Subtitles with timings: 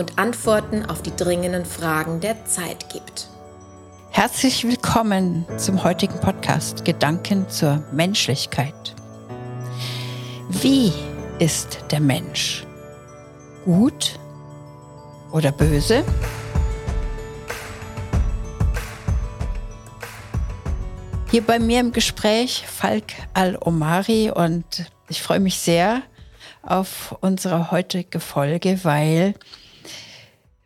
[0.00, 3.28] und Antworten auf die dringenden Fragen der Zeit gibt.
[4.10, 8.94] Herzlich willkommen zum heutigen Podcast Gedanken zur Menschlichkeit.
[10.48, 10.90] Wie
[11.38, 12.66] ist der Mensch?
[13.66, 14.18] Gut
[15.32, 16.02] oder böse?
[21.30, 26.00] Hier bei mir im Gespräch Falk Al-Omari und ich freue mich sehr
[26.62, 29.34] auf unsere heutige Folge, weil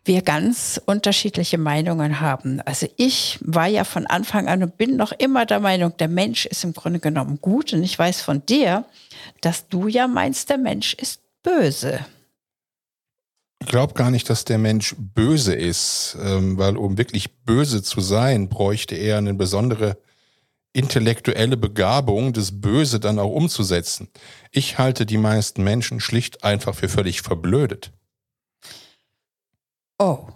[0.04, 2.60] wir ganz unterschiedliche Meinungen haben.
[2.62, 6.46] Also ich war ja von Anfang an und bin noch immer der Meinung, der Mensch
[6.46, 7.72] ist im Grunde genommen gut.
[7.72, 8.84] Und ich weiß von dir,
[9.40, 12.04] dass du ja meinst, der Mensch ist böse.
[13.60, 18.02] Ich glaube gar nicht, dass der Mensch böse ist, ähm, weil um wirklich böse zu
[18.02, 19.96] sein, bräuchte er eine besondere
[20.74, 24.08] intellektuelle Begabung, das Böse dann auch umzusetzen.
[24.50, 27.92] Ich halte die meisten Menschen schlicht einfach für völlig verblödet.
[29.98, 30.26] Oh.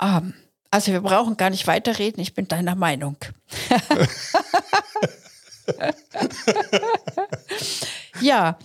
[0.00, 0.34] Um, ähm,
[0.70, 3.16] also wir brauchen gar nicht weiterreden, ich bin deiner Meinung.
[8.20, 8.58] ja,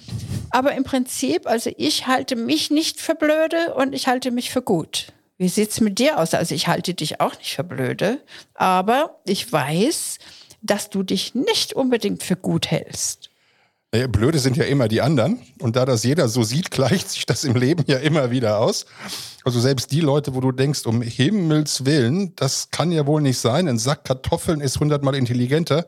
[0.50, 4.62] aber im Prinzip, also ich halte mich nicht für blöde und ich halte mich für
[4.62, 5.12] gut.
[5.38, 6.34] Wie sieht es mit dir aus?
[6.34, 10.20] Also ich halte dich auch nicht für blöde, aber ich weiß,
[10.62, 13.27] dass du dich nicht unbedingt für gut hältst.
[13.92, 15.40] Blöde sind ja immer die anderen.
[15.60, 18.86] Und da das jeder so sieht, gleicht sich das im Leben ja immer wieder aus.
[19.44, 23.38] Also selbst die Leute, wo du denkst, um Himmels Willen, das kann ja wohl nicht
[23.38, 25.88] sein, ein Sack Kartoffeln ist hundertmal intelligenter,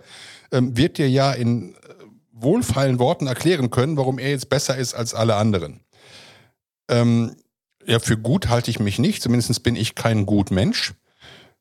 [0.52, 1.78] ähm, wird dir ja in äh,
[2.32, 5.82] wohlfeilen Worten erklären können, warum er jetzt besser ist als alle anderen.
[6.90, 7.36] Ähm,
[7.86, 9.22] ja, für gut halte ich mich nicht.
[9.22, 10.94] Zumindest bin ich kein gut Mensch.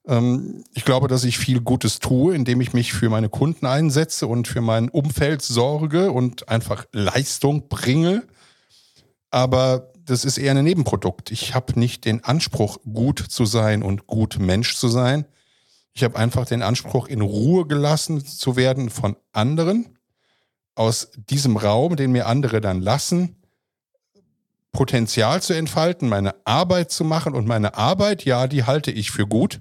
[0.09, 4.27] Ähm, ich glaube, dass ich viel Gutes tue, indem ich mich für meine Kunden einsetze
[4.27, 8.27] und für mein Umfeld sorge und einfach Leistung bringe.
[9.31, 11.31] Aber das ist eher ein Nebenprodukt.
[11.31, 15.27] Ich habe nicht den Anspruch, gut zu sein und gut Mensch zu sein.
[15.93, 19.99] Ich habe einfach den Anspruch, in Ruhe gelassen zu werden von anderen,
[20.75, 23.37] aus diesem Raum, den mir andere dann lassen,
[24.71, 27.35] Potenzial zu entfalten, meine Arbeit zu machen.
[27.35, 29.61] Und meine Arbeit, ja, die halte ich für gut.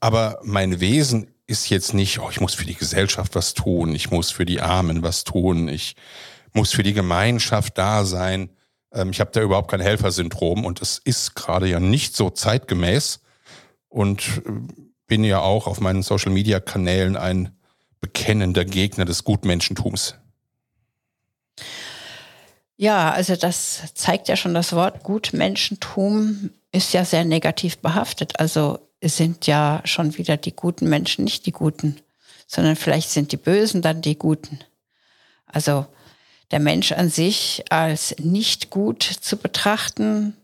[0.00, 4.10] Aber mein Wesen ist jetzt nicht, oh, ich muss für die Gesellschaft was tun, ich
[4.10, 5.96] muss für die Armen was tun, ich
[6.52, 8.50] muss für die Gemeinschaft da sein.
[8.92, 13.20] Ähm, ich habe da überhaupt kein Helfersyndrom und das ist gerade ja nicht so zeitgemäß
[13.88, 14.50] und äh,
[15.06, 17.56] bin ja auch auf meinen Social-Media-Kanälen ein
[18.00, 20.14] bekennender Gegner des Gutmenschentums.
[22.76, 28.38] Ja, also das zeigt ja schon das Wort Gutmenschentum ist ja sehr negativ behaftet.
[28.38, 32.00] Also sind ja schon wieder die guten Menschen nicht die Guten,
[32.46, 34.60] sondern vielleicht sind die Bösen dann die Guten.
[35.46, 35.86] Also
[36.50, 40.36] der Mensch an sich als nicht gut zu betrachten,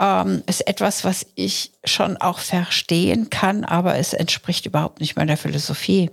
[0.00, 5.36] ähm, ist etwas, was ich schon auch verstehen kann, aber es entspricht überhaupt nicht meiner
[5.36, 6.10] Philosophie.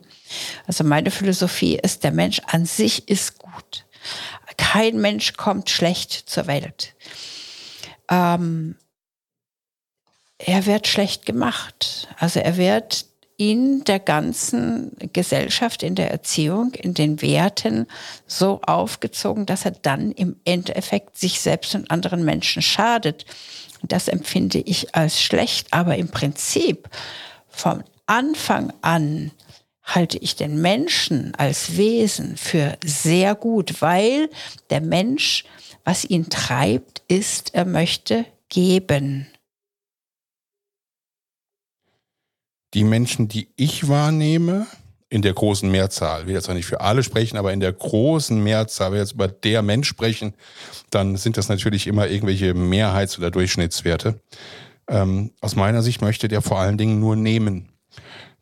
[0.67, 3.85] Also meine Philosophie ist, der Mensch an sich ist gut.
[4.57, 6.93] Kein Mensch kommt schlecht zur Welt.
[8.09, 8.75] Ähm,
[10.45, 12.07] er wird schlecht gemacht.
[12.19, 13.05] Also er wird
[13.37, 17.87] in der ganzen Gesellschaft, in der Erziehung, in den Werten
[18.27, 23.25] so aufgezogen, dass er dann im Endeffekt sich selbst und anderen Menschen schadet.
[23.81, 26.87] Das empfinde ich als schlecht, aber im Prinzip
[27.47, 29.31] vom Anfang an
[29.83, 34.29] halte ich den Menschen als Wesen für sehr gut, weil
[34.69, 35.45] der Mensch,
[35.83, 39.27] was ihn treibt, ist, er möchte geben.
[42.73, 44.67] Die Menschen, die ich wahrnehme,
[45.09, 47.73] in der großen Mehrzahl, ich will jetzt auch nicht für alle sprechen, aber in der
[47.73, 50.33] großen Mehrzahl, wenn wir jetzt über der Mensch sprechen,
[50.89, 54.21] dann sind das natürlich immer irgendwelche Mehrheits- oder Durchschnittswerte.
[54.87, 57.69] Ähm, aus meiner Sicht möchte der vor allen Dingen nur nehmen.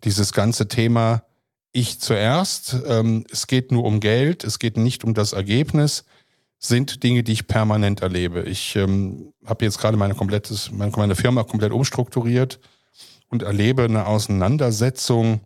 [0.04, 1.24] Dieses ganze Thema
[1.72, 6.06] ich zuerst, ähm, es geht nur um Geld, es geht nicht um das Ergebnis,
[6.60, 8.44] sind Dinge, die ich permanent erlebe.
[8.44, 12.60] Ich ähm, habe jetzt gerade meine komplettes, meine Firma komplett umstrukturiert
[13.30, 15.42] und erlebe eine Auseinandersetzung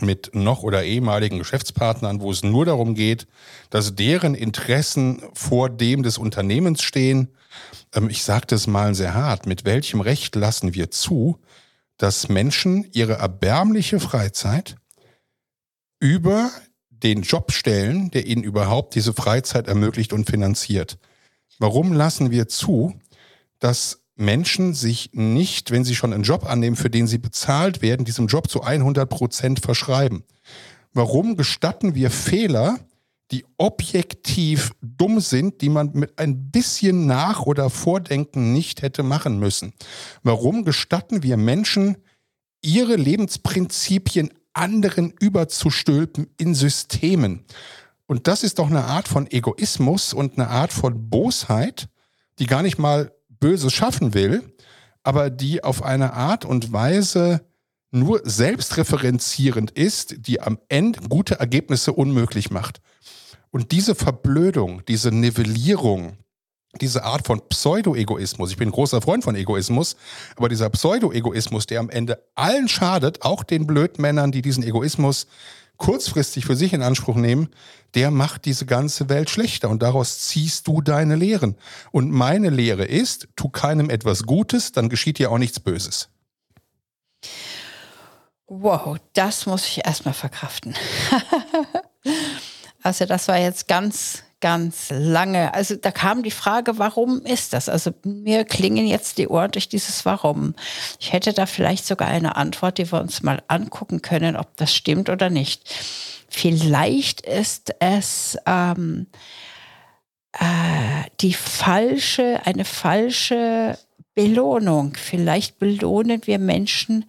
[0.00, 3.26] mit noch oder ehemaligen Geschäftspartnern, wo es nur darum geht,
[3.70, 7.28] dass deren Interessen vor dem des Unternehmens stehen.
[7.94, 9.46] Ähm, ich sage das mal sehr hart.
[9.46, 11.38] Mit welchem Recht lassen wir zu,
[11.98, 14.76] dass Menschen ihre erbärmliche Freizeit
[16.00, 16.50] über
[16.90, 20.98] den Job stellen, der ihnen überhaupt diese Freizeit ermöglicht und finanziert?
[21.58, 22.98] Warum lassen wir zu,
[23.60, 28.04] dass Menschen sich nicht, wenn sie schon einen Job annehmen, für den sie bezahlt werden,
[28.04, 30.24] diesem Job zu 100 Prozent verschreiben.
[30.92, 32.78] Warum gestatten wir Fehler,
[33.30, 39.38] die objektiv dumm sind, die man mit ein bisschen Nach- oder Vordenken nicht hätte machen
[39.38, 39.72] müssen?
[40.22, 41.96] Warum gestatten wir Menschen,
[42.60, 47.44] ihre Lebensprinzipien anderen überzustülpen in Systemen?
[48.06, 51.88] Und das ist doch eine Art von Egoismus und eine Art von Bosheit,
[52.38, 53.12] die gar nicht mal
[53.42, 54.54] Böses schaffen will,
[55.02, 57.44] aber die auf eine Art und Weise
[57.90, 62.80] nur selbstreferenzierend ist, die am Ende gute Ergebnisse unmöglich macht.
[63.50, 66.18] Und diese Verblödung, diese Nivellierung,
[66.80, 69.96] diese Art von Pseudo-Egoismus, ich bin großer Freund von Egoismus,
[70.36, 75.26] aber dieser Pseudo-Egoismus, der am Ende allen schadet, auch den Blödmännern, die diesen Egoismus
[75.82, 77.48] kurzfristig für sich in Anspruch nehmen,
[77.94, 81.56] der macht diese ganze Welt schlechter und daraus ziehst du deine Lehren.
[81.90, 86.08] Und meine Lehre ist, tu keinem etwas Gutes, dann geschieht dir auch nichts Böses.
[88.46, 90.76] Wow, das muss ich erstmal verkraften.
[92.82, 95.54] also das war jetzt ganz, ganz lange.
[95.54, 97.70] Also da kam die Frage, warum ist das?
[97.70, 100.54] Also mir klingen jetzt die Ohren durch dieses Warum.
[101.00, 104.74] Ich hätte da vielleicht sogar eine Antwort, die wir uns mal angucken können, ob das
[104.74, 105.72] stimmt oder nicht.
[106.28, 109.06] Vielleicht ist es ähm,
[110.32, 113.78] äh, die falsche, eine falsche
[114.14, 114.94] Belohnung.
[114.96, 117.04] Vielleicht belohnen wir Menschen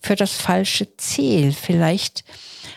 [0.00, 1.52] für das falsche Ziel.
[1.52, 2.24] Vielleicht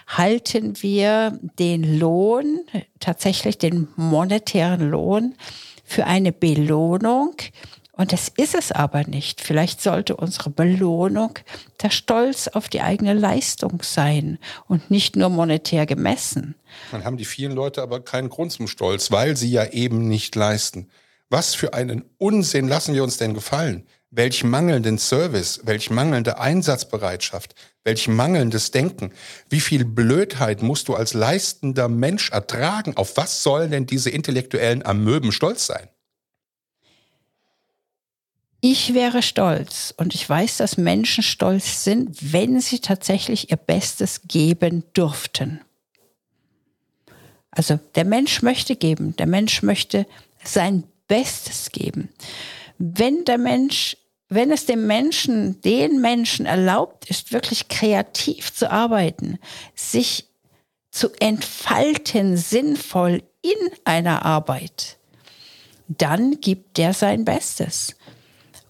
[0.08, 2.62] halten wir den Lohn,
[3.00, 5.36] tatsächlich den monetären Lohn,
[5.84, 7.36] für eine Belohnung.
[7.92, 9.40] Und das ist es aber nicht.
[9.40, 11.40] Vielleicht sollte unsere Belohnung
[11.82, 14.38] der Stolz auf die eigene Leistung sein
[14.68, 16.56] und nicht nur monetär gemessen.
[16.92, 20.36] Dann haben die vielen Leute aber keinen Grund zum Stolz, weil sie ja eben nicht
[20.36, 20.90] leisten.
[21.30, 23.88] Was für einen Unsinn lassen wir uns denn gefallen?
[24.12, 27.56] Welch mangelnden Service, welch mangelnde Einsatzbereitschaft,
[27.86, 29.14] welch mangelndes Denken.
[29.48, 32.98] Wie viel Blödheit musst du als leistender Mensch ertragen?
[32.98, 35.88] Auf was sollen denn diese intellektuellen Amöben stolz sein?
[38.60, 44.22] Ich wäre stolz und ich weiß, dass Menschen stolz sind, wenn sie tatsächlich ihr Bestes
[44.28, 45.62] geben dürften.
[47.52, 50.08] Also der Mensch möchte geben, der Mensch möchte
[50.44, 52.10] sein Bestes geben.
[52.80, 53.96] Wenn der Mensch,
[54.30, 59.40] wenn es dem Menschen, den Menschen erlaubt ist, wirklich kreativ zu arbeiten,
[59.76, 60.28] sich
[60.92, 64.98] zu entfalten, sinnvoll in einer Arbeit,
[65.88, 67.96] dann gibt der sein Bestes.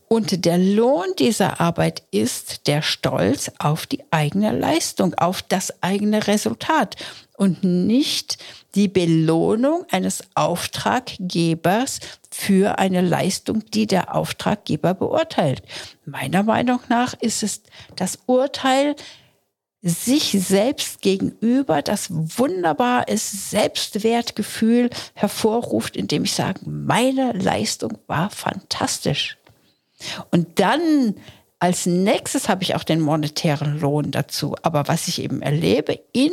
[0.08, 6.28] Und der Lohn dieser Arbeit ist der Stolz auf die eigene Leistung, auf das eigene
[6.28, 6.96] Resultat
[7.38, 8.38] und nicht
[8.76, 12.00] die Belohnung eines Auftraggebers
[12.30, 15.64] für eine Leistung, die der Auftraggeber beurteilt.
[16.06, 17.64] Meiner Meinung nach ist es
[17.96, 18.96] das Urteil
[19.82, 29.38] sich selbst gegenüber, das wunderbar ist, Selbstwertgefühl hervorruft, indem ich sage, meine Leistung war fantastisch.
[30.32, 31.16] Und dann
[31.66, 34.56] als nächstes habe ich auch den monetären Lohn dazu.
[34.62, 36.32] Aber was ich eben erlebe in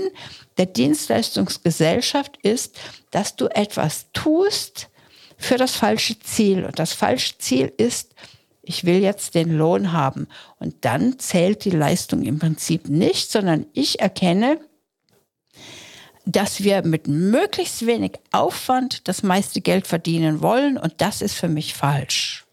[0.59, 2.79] der Dienstleistungsgesellschaft ist,
[3.13, 4.91] dass du etwas tust
[5.39, 6.67] für das falsche Ziel.
[6.67, 8.15] Und das falsche Ziel ist,
[8.61, 10.29] ich will jetzt den Lohn haben.
[10.59, 14.61] Und dann zählt die Leistung im Prinzip nicht, sondern ich erkenne,
[16.27, 20.77] dass wir mit möglichst wenig Aufwand das meiste Geld verdienen wollen.
[20.77, 22.45] Und das ist für mich falsch.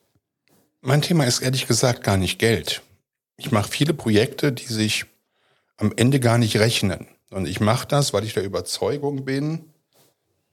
[0.81, 2.81] Mein Thema ist ehrlich gesagt gar nicht Geld.
[3.37, 5.05] Ich mache viele Projekte, die sich
[5.77, 7.07] am Ende gar nicht rechnen.
[7.31, 9.65] Und ich mache das, weil ich der Überzeugung bin,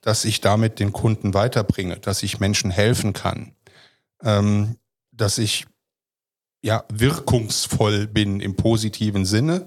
[0.00, 3.52] dass ich damit den Kunden weiterbringe, dass ich Menschen helfen kann,
[4.22, 4.76] ähm,
[5.12, 5.66] dass ich
[6.62, 9.66] ja wirkungsvoll bin im positiven Sinne.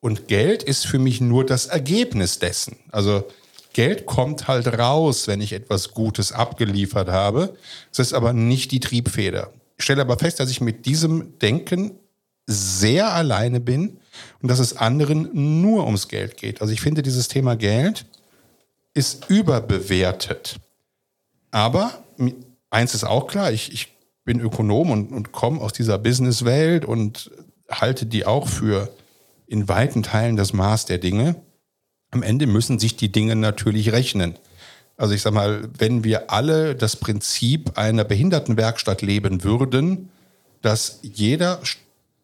[0.00, 2.76] Und Geld ist für mich nur das Ergebnis dessen.
[2.90, 3.24] Also
[3.72, 7.56] Geld kommt halt raus, wenn ich etwas Gutes abgeliefert habe.
[7.92, 9.52] Es ist aber nicht die Triebfeder.
[9.82, 11.98] Ich stelle aber fest, dass ich mit diesem Denken
[12.46, 13.98] sehr alleine bin
[14.40, 16.60] und dass es anderen nur ums Geld geht.
[16.60, 18.06] Also ich finde, dieses Thema Geld
[18.94, 20.60] ist überbewertet.
[21.50, 22.04] Aber
[22.70, 23.88] eins ist auch klar, ich, ich
[24.24, 27.32] bin Ökonom und, und komme aus dieser Businesswelt und
[27.68, 28.88] halte die auch für
[29.48, 31.34] in weiten Teilen das Maß der Dinge.
[32.12, 34.38] Am Ende müssen sich die Dinge natürlich rechnen.
[34.96, 40.10] Also ich sage mal, wenn wir alle das Prinzip einer Behindertenwerkstatt leben würden,
[40.60, 41.60] dass jeder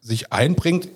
[0.00, 0.88] sich einbringt,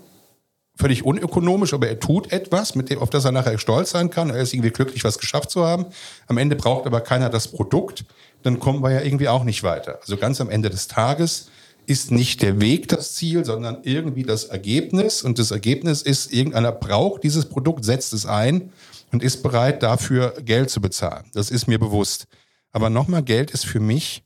[0.77, 4.31] völlig unökonomisch, aber er tut etwas, mit dem, auf das er nachher stolz sein kann.
[4.31, 5.87] Er ist irgendwie glücklich, was geschafft zu haben.
[6.29, 8.05] Am Ende braucht aber keiner das Produkt.
[8.43, 9.99] Dann kommen wir ja irgendwie auch nicht weiter.
[10.01, 11.49] Also ganz am Ende des Tages
[11.87, 15.23] ist nicht der Weg das Ziel, sondern irgendwie das Ergebnis.
[15.23, 18.73] Und das Ergebnis ist, irgendeiner braucht dieses Produkt, setzt es ein
[19.13, 21.27] und ist bereit, dafür Geld zu bezahlen.
[21.35, 22.27] Das ist mir bewusst.
[22.73, 24.25] Aber nochmal, Geld ist für mich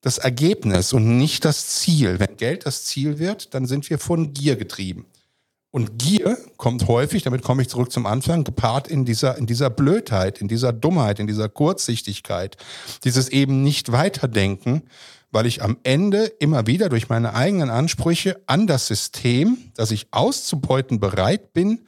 [0.00, 2.18] das Ergebnis und nicht das Ziel.
[2.20, 5.06] Wenn Geld das Ziel wird, dann sind wir von Gier getrieben.
[5.72, 9.70] Und Gier kommt häufig, damit komme ich zurück zum Anfang, gepaart in dieser, in dieser
[9.70, 12.56] Blödheit, in dieser Dummheit, in dieser Kurzsichtigkeit,
[13.04, 14.82] dieses eben nicht weiterdenken,
[15.30, 20.08] weil ich am Ende immer wieder durch meine eigenen Ansprüche an das System, das ich
[20.10, 21.82] auszubeuten bereit bin,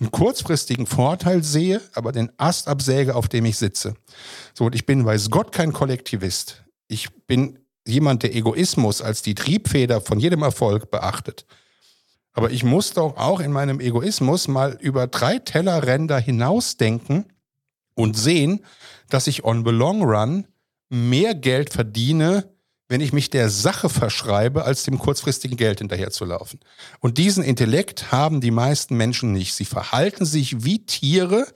[0.00, 3.94] einen kurzfristigen Vorteil sehe, aber den Ast absäge, auf dem ich sitze.
[4.54, 6.64] So, und ich bin, weiß Gott, kein Kollektivist.
[6.88, 11.46] Ich bin jemand, der Egoismus als die Triebfeder von jedem Erfolg beachtet.
[12.32, 17.32] Aber ich muss doch auch in meinem Egoismus mal über drei Tellerränder hinausdenken
[17.94, 18.64] und sehen,
[19.08, 20.46] dass ich on the long run
[20.90, 22.52] mehr Geld verdiene,
[22.88, 26.60] wenn ich mich der Sache verschreibe, als dem kurzfristigen Geld hinterherzulaufen.
[27.00, 29.54] Und diesen Intellekt haben die meisten Menschen nicht.
[29.54, 31.46] Sie verhalten sich wie Tiere,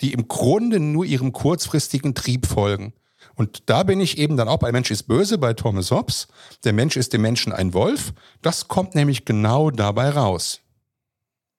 [0.00, 2.94] die im Grunde nur ihrem kurzfristigen Trieb folgen.
[3.34, 6.28] Und da bin ich eben dann auch bei Mensch ist böse, bei Thomas Hobbes.
[6.64, 8.12] Der Mensch ist dem Menschen ein Wolf.
[8.40, 10.60] Das kommt nämlich genau dabei raus.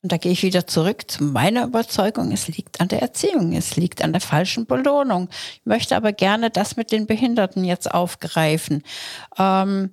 [0.04, 3.78] Und da gehe ich wieder zurück zu meiner Überzeugung, es liegt an der Erziehung, es
[3.78, 5.30] liegt an der falschen Belohnung.
[5.56, 8.84] Ich möchte aber gerne das mit den Behinderten jetzt aufgreifen.
[9.38, 9.92] Ähm,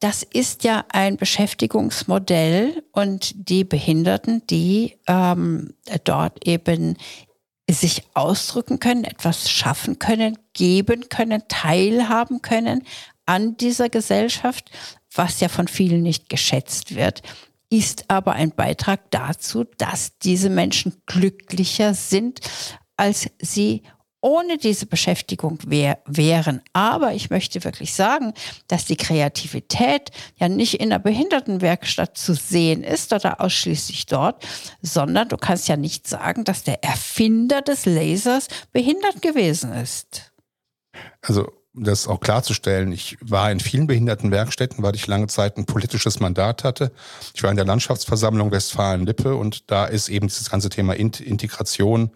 [0.00, 5.72] das ist ja ein Beschäftigungsmodell und die Behinderten, die ähm,
[6.04, 6.98] dort eben
[7.70, 12.82] sich ausdrücken können, etwas schaffen können, geben können, teilhaben können
[13.24, 14.70] an dieser Gesellschaft,
[15.14, 17.22] was ja von vielen nicht geschätzt wird,
[17.70, 22.40] ist aber ein Beitrag dazu, dass diese Menschen glücklicher sind,
[22.96, 23.82] als sie
[24.20, 26.60] ohne diese Beschäftigung wär, wären.
[26.72, 28.34] Aber ich möchte wirklich sagen,
[28.68, 34.46] dass die Kreativität ja nicht in der Behindertenwerkstatt zu sehen ist oder ausschließlich dort,
[34.82, 40.32] sondern du kannst ja nicht sagen, dass der Erfinder des Lasers behindert gewesen ist.
[41.22, 46.18] Also das auch klarzustellen, ich war in vielen Behindertenwerkstätten, weil ich lange Zeit ein politisches
[46.18, 46.90] Mandat hatte.
[47.34, 52.10] Ich war in der Landschaftsversammlung Westfalen-Lippe und da ist eben dieses ganze Thema Integration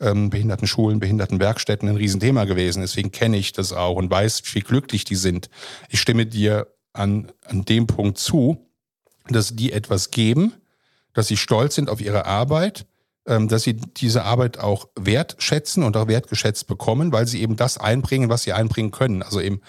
[0.00, 2.82] ähm, Behindertenschulen, Behindertenwerkstätten ein Riesenthema gewesen.
[2.82, 5.48] Deswegen kenne ich das auch und weiß, wie glücklich die sind.
[5.88, 8.68] Ich stimme dir an, an dem Punkt zu,
[9.28, 10.52] dass die etwas geben,
[11.14, 12.86] dass sie stolz sind auf ihre Arbeit,
[13.28, 18.30] dass sie diese Arbeit auch wertschätzen und auch wertgeschätzt bekommen, weil sie eben das einbringen,
[18.30, 19.22] was sie einbringen können.
[19.22, 19.60] Also im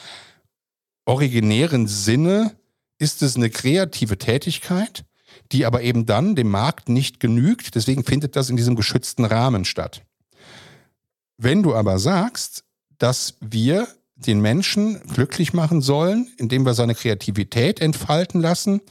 [1.06, 2.56] originären Sinne
[3.00, 5.04] ist es eine kreative Tätigkeit,
[5.52, 7.76] die aber eben dann dem Markt nicht genügt.
[7.76, 10.04] Deswegen findet das in diesem geschützten Rahmen statt.
[11.38, 12.64] Wenn du aber sagst,
[12.98, 18.82] dass wir den Menschen glücklich machen sollen, indem wir seine Kreativität entfalten lassen,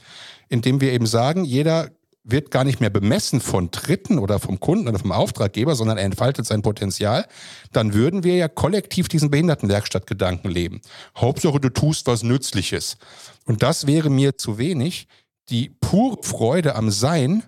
[0.49, 1.91] indem wir eben sagen, jeder
[2.31, 6.05] wird gar nicht mehr bemessen von Dritten oder vom Kunden oder vom Auftraggeber, sondern er
[6.05, 7.25] entfaltet sein Potenzial,
[7.71, 10.81] dann würden wir ja kollektiv diesen Behindertenwerkstattgedanken leben.
[11.17, 12.97] Hauptsache, du tust was Nützliches.
[13.45, 15.07] Und das wäre mir zu wenig.
[15.49, 17.43] Die pure Freude am Sein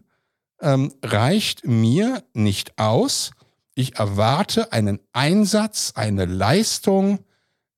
[0.62, 3.32] ähm, reicht mir nicht aus,
[3.74, 7.20] ich erwarte einen Einsatz, eine Leistung,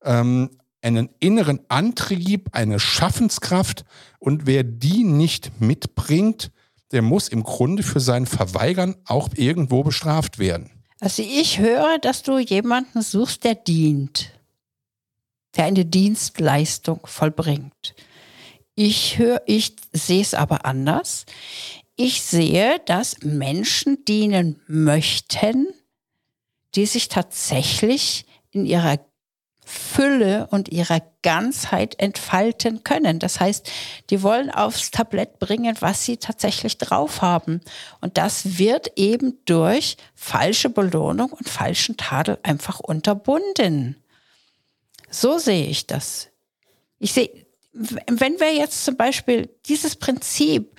[0.03, 0.49] ähm,
[0.81, 3.85] einen inneren Antrieb, eine Schaffenskraft.
[4.19, 6.51] Und wer die nicht mitbringt,
[6.93, 10.69] der muss im Grunde für sein Verweigern auch irgendwo bestraft werden.
[10.99, 14.31] Also ich höre, dass du jemanden suchst, der dient,
[15.57, 17.95] der eine Dienstleistung vollbringt.
[18.75, 21.25] Ich höre, ich sehe es aber anders.
[21.95, 25.67] Ich sehe, dass Menschen dienen möchten,
[26.75, 28.99] die sich tatsächlich in ihrer
[29.65, 33.19] Fülle und ihrer Ganzheit entfalten können.
[33.19, 33.69] Das heißt,
[34.09, 37.61] die wollen aufs Tablett bringen, was sie tatsächlich drauf haben.
[38.01, 43.95] Und das wird eben durch falsche Belohnung und falschen Tadel einfach unterbunden.
[45.09, 46.29] So sehe ich das.
[46.99, 47.29] Ich sehe,
[47.73, 50.72] wenn wir jetzt zum Beispiel dieses Prinzip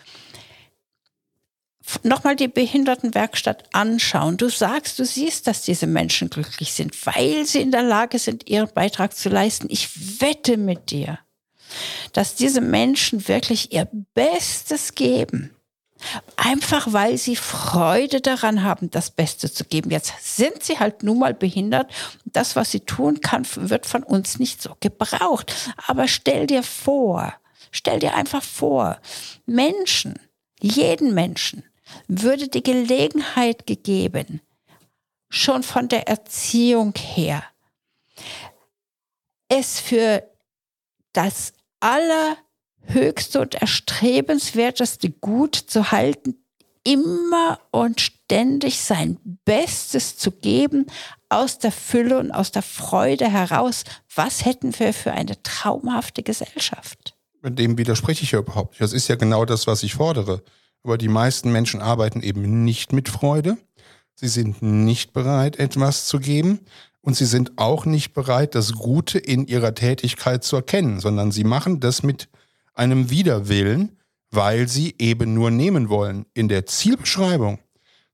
[2.03, 4.37] nochmal die Behindertenwerkstatt anschauen.
[4.37, 8.49] Du sagst, du siehst, dass diese Menschen glücklich sind, weil sie in der Lage sind,
[8.49, 9.67] ihren Beitrag zu leisten.
[9.71, 11.19] Ich wette mit dir,
[12.13, 15.51] dass diese Menschen wirklich ihr Bestes geben.
[16.37, 19.91] Einfach weil sie Freude daran haben, das Beste zu geben.
[19.91, 21.91] Jetzt sind sie halt nun mal behindert.
[22.27, 25.55] Das, was sie tun kann, wird von uns nicht so gebraucht.
[25.87, 27.33] Aber stell dir vor,
[27.71, 28.99] stell dir einfach vor,
[29.47, 30.19] Menschen,
[30.61, 31.65] jeden Menschen,
[32.09, 34.41] würde die Gelegenheit gegeben,
[35.29, 37.43] schon von der Erziehung her,
[39.49, 40.23] es für
[41.13, 46.45] das allerhöchste und erstrebenswerteste Gut zu halten,
[46.85, 50.87] immer und ständig sein Bestes zu geben,
[51.29, 53.85] aus der Fülle und aus der Freude heraus.
[54.15, 57.17] Was hätten wir für eine traumhafte Gesellschaft?
[57.43, 58.81] Dem widerspreche ich ja überhaupt nicht.
[58.81, 60.43] Das ist ja genau das, was ich fordere.
[60.85, 63.57] Aber die meisten Menschen arbeiten eben nicht mit Freude.
[64.15, 66.61] Sie sind nicht bereit, etwas zu geben.
[67.01, 71.45] Und sie sind auch nicht bereit, das Gute in ihrer Tätigkeit zu erkennen, sondern sie
[71.45, 72.29] machen das mit
[72.75, 73.99] einem Widerwillen,
[74.31, 76.25] weil sie eben nur nehmen wollen.
[76.33, 77.59] In der Zielbeschreibung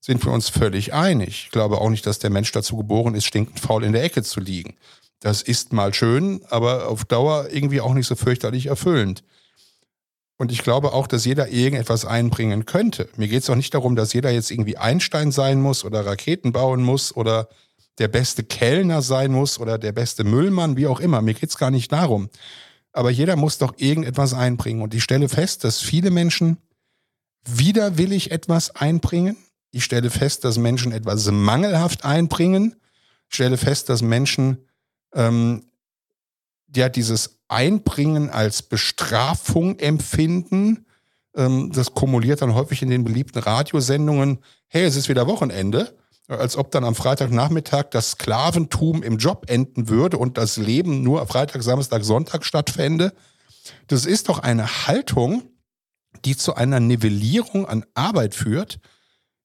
[0.00, 1.44] sind wir uns völlig einig.
[1.44, 4.22] Ich glaube auch nicht, dass der Mensch dazu geboren ist, stinkend faul in der Ecke
[4.22, 4.74] zu liegen.
[5.20, 9.22] Das ist mal schön, aber auf Dauer irgendwie auch nicht so fürchterlich erfüllend.
[10.40, 13.10] Und ich glaube auch, dass jeder irgendetwas einbringen könnte.
[13.18, 16.50] Mir geht es auch nicht darum, dass jeder jetzt irgendwie Einstein sein muss oder Raketen
[16.50, 17.50] bauen muss oder
[17.98, 21.20] der beste Kellner sein muss oder der beste Müllmann, wie auch immer.
[21.20, 22.30] Mir geht es gar nicht darum.
[22.94, 24.80] Aber jeder muss doch irgendetwas einbringen.
[24.80, 26.56] Und ich stelle fest, dass viele Menschen
[27.44, 29.36] widerwillig etwas einbringen.
[29.72, 32.76] Ich stelle fest, dass Menschen etwas mangelhaft einbringen.
[33.28, 34.64] Ich stelle fest, dass Menschen
[35.14, 35.69] ähm,
[36.74, 40.86] ja dieses Einbringen als Bestrafung empfinden.
[41.36, 45.94] Ähm, das kumuliert dann häufig in den beliebten Radiosendungen, hey, es ist wieder Wochenende
[46.38, 51.26] als ob dann am Freitagnachmittag das Sklaventum im Job enden würde und das Leben nur
[51.26, 53.12] Freitag, Samstag, Sonntag stattfände.
[53.88, 55.42] Das ist doch eine Haltung,
[56.24, 58.78] die zu einer Nivellierung an Arbeit führt,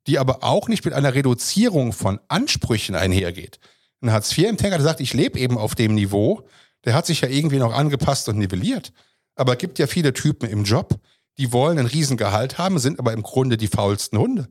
[0.08, 3.60] die aber auch nicht mit einer Reduzierung von Ansprüchen einhergeht.
[4.02, 6.48] Ein Hartz-IV-Empfänger, der sagt, ich lebe eben auf dem Niveau,
[6.86, 8.94] der hat sich ja irgendwie noch angepasst und nivelliert.
[9.36, 11.00] Aber es gibt ja viele Typen im Job,
[11.38, 14.48] die wollen ein Riesengehalt haben, sind aber im Grunde die faulsten Hunde.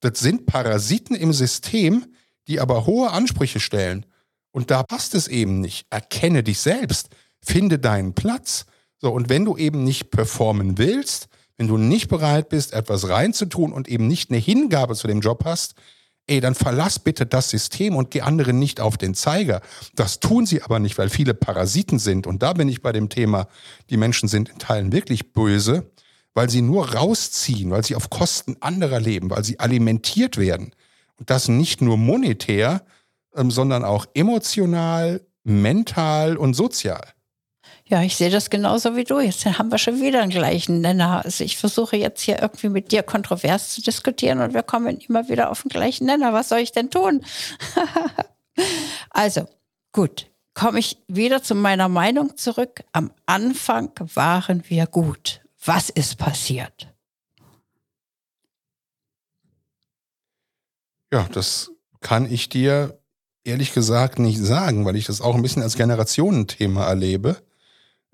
[0.00, 2.06] Das sind Parasiten im System,
[2.48, 4.06] die aber hohe Ansprüche stellen.
[4.50, 5.86] Und da passt es eben nicht.
[5.90, 7.10] Erkenne dich selbst.
[7.40, 8.66] Finde deinen Platz.
[8.98, 13.72] So, und wenn du eben nicht performen willst, wenn du nicht bereit bist, etwas reinzutun
[13.72, 15.74] und eben nicht eine Hingabe zu dem Job hast,
[16.26, 19.60] ey, dann verlass bitte das System und geh anderen nicht auf den Zeiger.
[19.94, 22.26] Das tun sie aber nicht, weil viele Parasiten sind.
[22.26, 23.48] Und da bin ich bei dem Thema,
[23.90, 25.90] die Menschen sind in Teilen wirklich böse
[26.36, 30.74] weil sie nur rausziehen, weil sie auf Kosten anderer leben, weil sie alimentiert werden.
[31.18, 32.84] Und das nicht nur monetär,
[33.34, 37.08] ähm, sondern auch emotional, mental und sozial.
[37.88, 39.20] Ja, ich sehe das genauso wie du.
[39.20, 41.24] Jetzt haben wir schon wieder einen gleichen Nenner.
[41.24, 45.28] Also ich versuche jetzt hier irgendwie mit dir kontrovers zu diskutieren und wir kommen immer
[45.28, 46.32] wieder auf den gleichen Nenner.
[46.32, 47.24] Was soll ich denn tun?
[49.10, 49.46] also,
[49.92, 52.82] gut, komme ich wieder zu meiner Meinung zurück.
[52.90, 55.42] Am Anfang waren wir gut.
[55.64, 56.88] Was ist passiert?
[61.12, 61.70] Ja, das
[62.00, 62.98] kann ich dir
[63.44, 67.36] ehrlich gesagt nicht sagen, weil ich das auch ein bisschen als Generationenthema erlebe.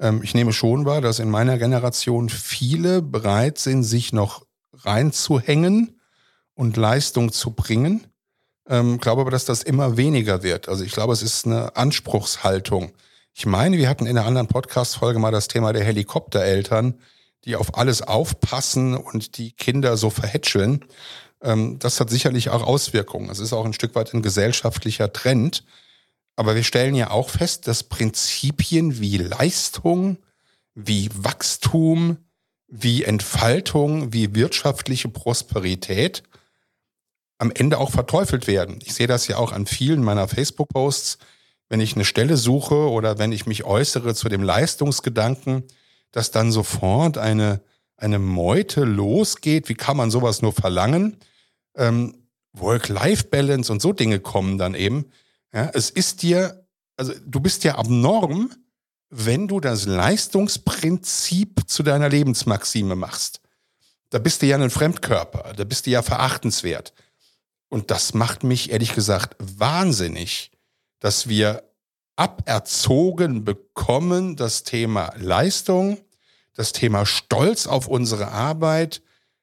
[0.03, 5.99] Ähm, ich nehme schon wahr, dass in meiner Generation viele bereit sind, sich noch reinzuhängen
[6.55, 8.07] und Leistung zu bringen.
[8.69, 10.69] Ähm, glaube aber, dass das immer weniger wird.
[10.69, 12.93] Also ich glaube, es ist eine Anspruchshaltung.
[13.33, 16.99] Ich meine, wir hatten in einer anderen Podcast-Folge mal das Thema der Helikoptereltern,
[17.45, 20.85] die auf alles aufpassen und die Kinder so verhätscheln,
[21.43, 23.31] ähm, das hat sicherlich auch Auswirkungen.
[23.31, 25.65] Es ist auch ein Stück weit ein gesellschaftlicher Trend.
[26.37, 30.19] Aber wir stellen ja auch fest, dass Prinzipien wie Leistung,
[30.75, 32.19] wie Wachstum,
[32.69, 36.23] wie Entfaltung, wie wirtschaftliche Prosperität
[37.39, 38.79] am Ende auch verteufelt werden.
[38.83, 41.19] Ich sehe das ja auch an vielen meiner Facebook-Posts,
[41.69, 45.65] wenn ich eine Stelle suche oder wenn ich mich äußere zu dem Leistungsgedanken,
[46.13, 47.61] dass dann sofort eine,
[47.97, 49.69] eine Meute losgeht.
[49.69, 51.17] Wie kann man sowas nur verlangen?
[51.75, 52.15] Ähm,
[52.53, 55.07] Work-Life-Balance und so Dinge kommen dann eben.
[55.53, 58.51] Ja, es ist dir, also du bist ja abnorm,
[59.11, 63.41] wenn du das Leistungsprinzip zu deiner Lebensmaxime machst.
[64.09, 66.95] Da bist du ja ein Fremdkörper, da bist du ja verachtenswert.
[67.69, 70.51] Und das macht mich ehrlich gesagt wahnsinnig,
[71.01, 71.63] dass wir
[72.17, 75.99] aberzogen bekommen, das Thema Leistung,
[76.55, 79.03] das Thema Stolz auf unsere Arbeit,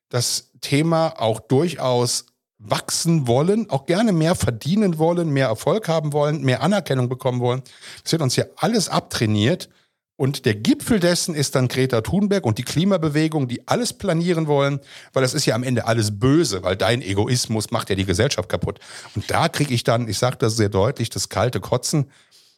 [0.10, 2.26] das Thema auch durchaus
[2.60, 7.64] wachsen wollen, auch gerne mehr verdienen wollen, mehr Erfolg haben wollen, mehr Anerkennung bekommen wollen.
[8.04, 9.70] Das wird uns ja alles abtrainiert
[10.20, 14.82] Und der Gipfel dessen ist dann Greta Thunberg und die Klimabewegung, die alles planieren wollen,
[15.14, 18.50] weil das ist ja am Ende alles böse, weil dein Egoismus macht ja die Gesellschaft
[18.50, 18.82] kaputt.
[19.16, 22.12] Und da kriege ich dann, ich sage das sehr deutlich, das kalte Kotzen.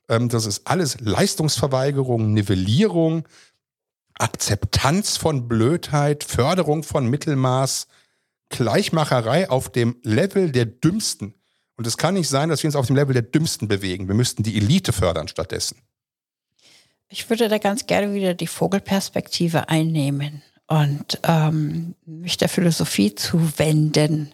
[0.09, 3.27] Ähm, das ist alles Leistungsverweigerung, Nivellierung,
[4.17, 7.85] Akzeptanz von Blödheit, Förderung von Mittelmaß,
[8.51, 11.33] Gleichmacherei auf dem Level der Dümmsten.
[11.75, 14.07] Und es kann nicht sein, dass wir uns auf dem Level der Dümmsten bewegen.
[14.07, 15.77] Wir müssten die Elite fördern stattdessen.
[17.09, 24.33] Ich würde da ganz gerne wieder die Vogelperspektive einnehmen und ähm, mich der Philosophie zuwenden.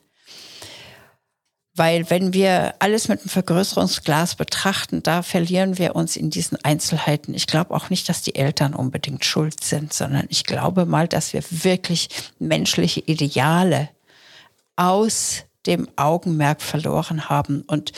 [1.73, 7.33] Weil wenn wir alles mit einem Vergrößerungsglas betrachten, da verlieren wir uns in diesen Einzelheiten.
[7.35, 11.33] Ich glaube auch nicht, dass die Eltern unbedingt schuld sind, sondern ich glaube mal, dass
[11.33, 13.89] wir wirklich menschliche Ideale
[14.77, 17.61] aus dem Augenmerk verloren haben.
[17.67, 17.91] Und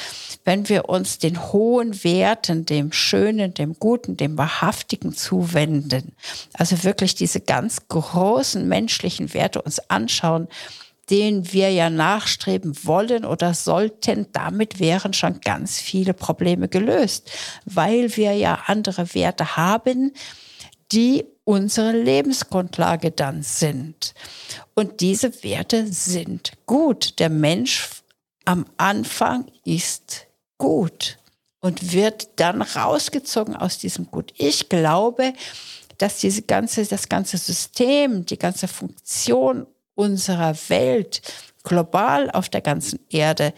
[0.43, 6.15] wenn wir uns den hohen Werten, dem Schönen, dem Guten, dem Wahrhaftigen zuwenden,
[6.53, 10.47] also wirklich diese ganz großen menschlichen Werte uns anschauen,
[11.09, 17.31] denen wir ja nachstreben wollen oder sollten, damit wären schon ganz viele Probleme gelöst,
[17.65, 20.13] weil wir ja andere Werte haben,
[20.91, 24.13] die unsere Lebensgrundlage dann sind.
[24.75, 27.19] Und diese Werte sind gut.
[27.19, 27.89] Der Mensch
[28.45, 31.17] am Anfang ist gut
[31.59, 34.33] und wird dann rausgezogen aus diesem Gut.
[34.37, 35.33] Ich glaube,
[35.97, 41.21] dass diese ganze, das ganze System, die ganze Funktion unserer Welt
[41.63, 43.53] global auf der ganzen Erde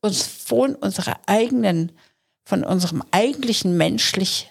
[0.00, 1.92] uns von unserer eigenen,
[2.44, 4.50] von unserem eigentlichen menschlich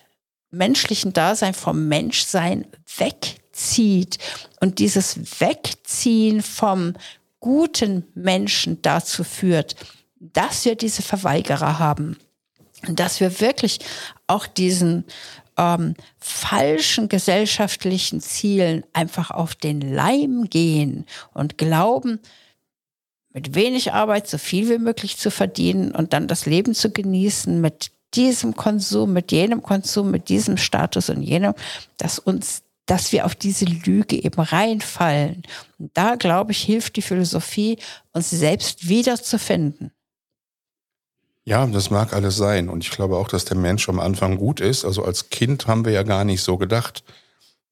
[0.54, 2.66] menschlichen Dasein vom Menschsein
[2.98, 4.20] wegzieht.
[4.62, 6.94] Und dieses Wegziehen vom
[7.40, 9.76] guten Menschen dazu führt,
[10.20, 12.18] dass wir diese Verweigerer haben,
[12.88, 13.80] dass wir wirklich
[14.28, 15.06] auch diesen
[15.58, 22.20] ähm, falschen gesellschaftlichen Zielen einfach auf den Leim gehen und glauben,
[23.34, 27.60] mit wenig Arbeit so viel wie möglich zu verdienen und dann das Leben zu genießen
[27.60, 31.54] mit diesem Konsum, mit jenem Konsum, mit diesem Status und jenem,
[31.98, 35.44] dass uns dass wir auf diese Lüge eben reinfallen.
[35.80, 37.80] Und da, glaube ich, hilft die Philosophie,
[38.12, 39.92] uns selbst wiederzufinden.
[41.46, 42.70] Ja, das mag alles sein.
[42.70, 44.86] Und ich glaube auch, dass der Mensch am Anfang gut ist.
[44.86, 47.04] Also als Kind haben wir ja gar nicht so gedacht.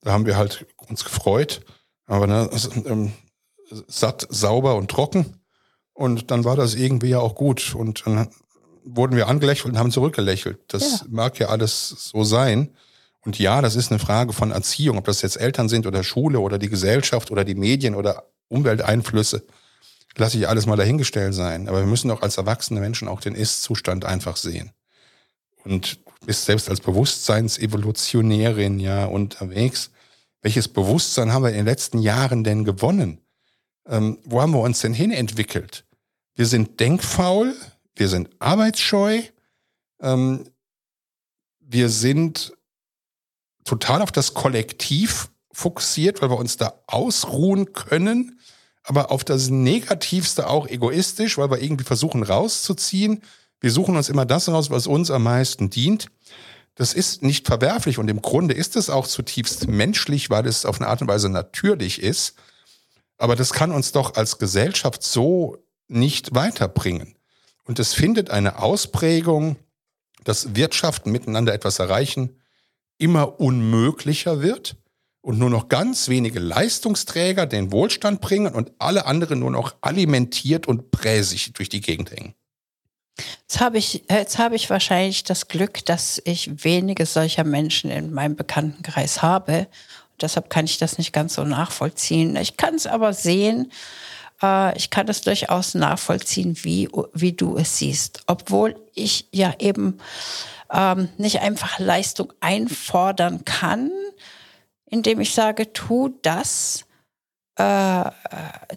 [0.02, 1.62] Da haben wir halt uns gefreut.
[2.06, 2.50] Aber ne,
[2.86, 3.14] ähm,
[3.88, 5.38] satt, sauber und trocken.
[5.94, 7.76] Und dann war das irgendwie ja auch gut.
[7.76, 8.30] Und dann
[8.84, 10.60] wurden wir angelächelt und haben zurückgelächelt.
[10.68, 11.08] Das ja.
[11.10, 12.70] mag ja alles so sein.
[13.24, 16.40] Und ja, das ist eine Frage von Erziehung, ob das jetzt Eltern sind oder Schule
[16.40, 19.44] oder die Gesellschaft oder die Medien oder Umwelteinflüsse.
[20.18, 21.70] Lasse ich alles mal dahingestellt sein.
[21.70, 24.72] Aber wir müssen doch als erwachsene Menschen auch den Ist-Zustand einfach sehen.
[25.64, 29.92] Und du bist selbst als Bewusstseinsevolutionärin ja unterwegs.
[30.42, 33.22] Welches Bewusstsein haben wir in den letzten Jahren denn gewonnen?
[33.88, 35.86] Ähm, wo haben wir uns denn hin entwickelt?
[36.36, 37.54] Wir sind denkfaul,
[38.02, 39.22] wir sind arbeitsscheu,
[40.02, 40.50] ähm,
[41.60, 42.52] wir sind
[43.64, 48.40] total auf das Kollektiv fokussiert, weil wir uns da ausruhen können,
[48.82, 53.22] aber auf das Negativste auch egoistisch, weil wir irgendwie versuchen rauszuziehen.
[53.60, 56.08] Wir suchen uns immer das raus, was uns am meisten dient.
[56.74, 60.82] Das ist nicht verwerflich und im Grunde ist es auch zutiefst menschlich, weil es auf
[60.82, 62.34] eine Art und Weise natürlich ist.
[63.20, 67.14] Aber das kann uns doch als Gesellschaft so nicht weiterbringen.
[67.64, 69.58] Und es findet eine Ausprägung,
[70.24, 72.38] dass Wirtschaften miteinander etwas erreichen
[73.02, 74.76] immer unmöglicher wird
[75.22, 80.68] und nur noch ganz wenige Leistungsträger den Wohlstand bringen und alle anderen nur noch alimentiert
[80.68, 82.36] und präsig durch die Gegend hängen.
[83.42, 88.14] Jetzt habe ich, jetzt habe ich wahrscheinlich das Glück, dass ich wenige solcher Menschen in
[88.14, 89.68] meinem Bekanntenkreis habe.
[90.12, 92.36] Und deshalb kann ich das nicht ganz so nachvollziehen.
[92.36, 93.72] Ich kann es aber sehen,
[94.42, 98.24] äh, ich kann es durchaus nachvollziehen, wie, wie du es siehst.
[98.28, 100.00] Obwohl ich ja eben
[100.72, 103.92] ähm, nicht einfach Leistung einfordern kann,
[104.90, 106.86] indem ich sage, tu das,
[107.58, 108.12] äh, äh,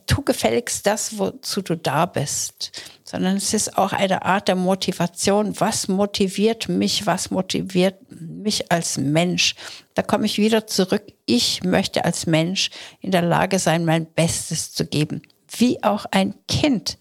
[0.06, 5.58] tu gefälligst das, wozu du da bist, sondern es ist auch eine Art der Motivation.
[5.60, 7.06] Was motiviert mich?
[7.06, 9.54] Was motiviert mich als Mensch?
[9.94, 11.02] Da komme ich wieder zurück.
[11.26, 15.22] Ich möchte als Mensch in der Lage sein, mein Bestes zu geben
[15.58, 16.98] wie auch ein Kind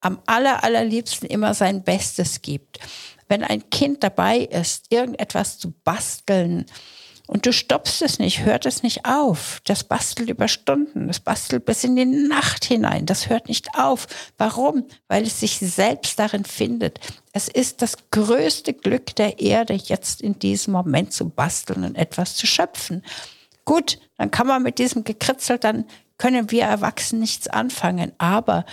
[0.00, 2.78] am aller, allerliebsten immer sein Bestes gibt.
[3.28, 6.66] Wenn ein Kind dabei ist, irgendetwas zu basteln
[7.32, 9.60] Und du stoppst es nicht, hört es nicht auf.
[9.62, 13.06] Das bastelt über Stunden, das bastelt bis in die Nacht hinein.
[13.06, 14.08] Das hört nicht auf.
[14.36, 14.84] Warum?
[15.06, 16.98] Weil es sich selbst darin findet.
[17.32, 22.34] Es ist das größte Glück der Erde, jetzt in diesem Moment zu basteln und etwas
[22.34, 23.04] zu schöpfen.
[23.64, 25.84] Gut, dann kann man mit diesem Gekritzel, dann
[26.20, 28.12] können wir Erwachsenen nichts anfangen.
[28.18, 28.66] Aber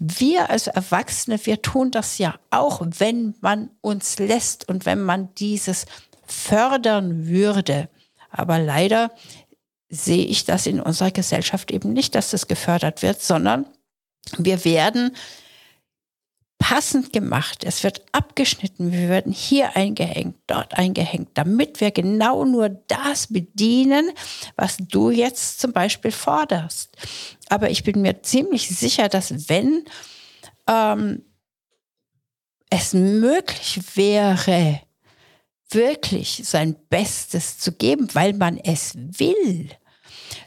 [0.00, 5.32] wir als Erwachsene, wir tun das ja auch, wenn man uns lässt und wenn man
[5.36, 5.86] dieses
[6.26, 7.88] fördern würde.
[8.30, 9.12] Aber leider
[9.88, 13.66] sehe ich das in unserer Gesellschaft eben nicht, dass das gefördert wird, sondern
[14.36, 15.14] wir werden
[16.60, 17.64] passend gemacht.
[17.64, 18.92] Es wird abgeschnitten.
[18.92, 24.10] Wir werden hier eingehängt, dort eingehängt, damit wir genau nur das bedienen,
[24.54, 26.96] was du jetzt zum Beispiel forderst.
[27.48, 29.84] Aber ich bin mir ziemlich sicher, dass wenn
[30.68, 31.24] ähm,
[32.68, 34.80] es möglich wäre,
[35.70, 39.70] wirklich sein Bestes zu geben, weil man es will,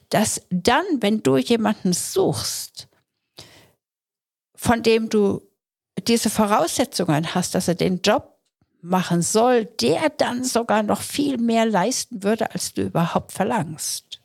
[0.09, 2.87] dass dann, wenn du jemanden suchst,
[4.55, 5.41] von dem du
[6.07, 8.37] diese Voraussetzungen hast, dass er den Job
[8.81, 14.19] machen soll, der dann sogar noch viel mehr leisten würde, als du überhaupt verlangst.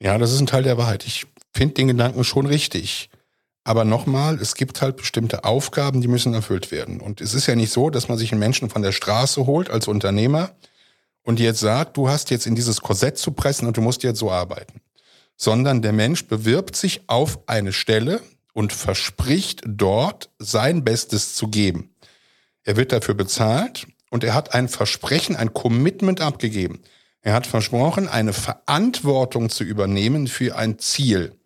[0.00, 1.06] Ja, das ist ein Teil der Wahrheit.
[1.06, 3.10] Ich finde den Gedanken schon richtig.
[3.64, 7.00] Aber nochmal, es gibt halt bestimmte Aufgaben, die müssen erfüllt werden.
[7.00, 9.70] Und es ist ja nicht so, dass man sich einen Menschen von der Straße holt
[9.70, 10.52] als Unternehmer
[11.24, 14.20] und jetzt sagt, du hast jetzt in dieses Korsett zu pressen und du musst jetzt
[14.20, 14.80] so arbeiten.
[15.36, 18.20] Sondern der Mensch bewirbt sich auf eine Stelle
[18.56, 21.94] und verspricht dort sein Bestes zu geben.
[22.64, 26.80] Er wird dafür bezahlt und er hat ein Versprechen, ein Commitment abgegeben.
[27.20, 31.38] Er hat versprochen, eine Verantwortung zu übernehmen für ein Ziel.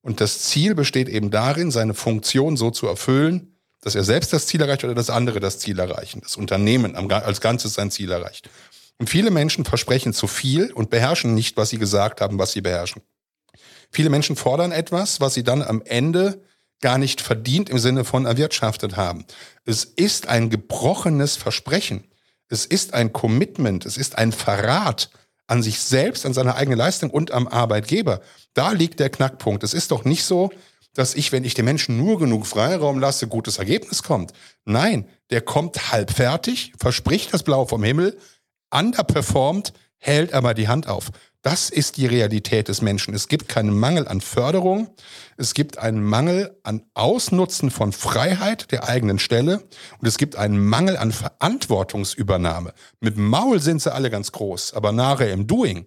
[0.00, 4.48] Und das Ziel besteht eben darin, seine Funktion so zu erfüllen, dass er selbst das
[4.48, 8.50] Ziel erreicht oder dass andere das Ziel erreichen, das Unternehmen als Ganzes sein Ziel erreicht.
[8.98, 12.62] Und viele Menschen versprechen zu viel und beherrschen nicht, was sie gesagt haben, was sie
[12.62, 13.02] beherrschen.
[13.92, 16.42] Viele Menschen fordern etwas, was sie dann am Ende
[16.80, 19.24] gar nicht verdient im Sinne von erwirtschaftet haben.
[19.64, 22.04] Es ist ein gebrochenes Versprechen.
[22.48, 23.84] Es ist ein Commitment.
[23.84, 25.10] Es ist ein Verrat
[25.46, 28.20] an sich selbst, an seiner eigenen Leistung und am Arbeitgeber.
[28.54, 29.64] Da liegt der Knackpunkt.
[29.64, 30.50] Es ist doch nicht so,
[30.94, 34.32] dass ich, wenn ich den Menschen nur genug Freiraum lasse, gutes Ergebnis kommt.
[34.64, 38.18] Nein, der kommt halb fertig, verspricht das Blau vom Himmel,
[38.70, 41.10] underperformt, hält aber die Hand auf.
[41.42, 43.14] Das ist die Realität des Menschen.
[43.14, 44.88] Es gibt keinen Mangel an Förderung.
[45.36, 49.62] Es gibt einen Mangel an Ausnutzen von Freiheit der eigenen Stelle.
[50.00, 52.74] Und es gibt einen Mangel an Verantwortungsübernahme.
[53.00, 54.74] Mit Maul sind sie alle ganz groß.
[54.74, 55.86] Aber nachher im Doing,